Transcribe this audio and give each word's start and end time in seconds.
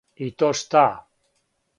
И 0.25 0.27
то 0.39 0.49
шта. 0.61 0.85